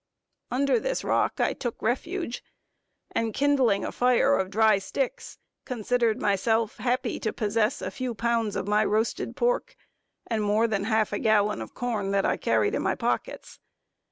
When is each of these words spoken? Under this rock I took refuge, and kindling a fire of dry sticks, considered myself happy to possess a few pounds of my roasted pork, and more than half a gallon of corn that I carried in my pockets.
Under 0.49 0.79
this 0.79 1.03
rock 1.03 1.39
I 1.39 1.53
took 1.53 1.79
refuge, 1.79 2.43
and 3.11 3.35
kindling 3.35 3.85
a 3.85 3.91
fire 3.91 4.35
of 4.35 4.49
dry 4.49 4.79
sticks, 4.79 5.37
considered 5.63 6.19
myself 6.19 6.77
happy 6.77 7.19
to 7.19 7.31
possess 7.31 7.83
a 7.83 7.91
few 7.91 8.15
pounds 8.15 8.55
of 8.55 8.67
my 8.67 8.83
roasted 8.83 9.35
pork, 9.35 9.75
and 10.25 10.41
more 10.41 10.65
than 10.67 10.85
half 10.85 11.13
a 11.13 11.19
gallon 11.19 11.61
of 11.61 11.75
corn 11.75 12.09
that 12.13 12.25
I 12.25 12.35
carried 12.37 12.73
in 12.73 12.81
my 12.81 12.95
pockets. 12.95 13.59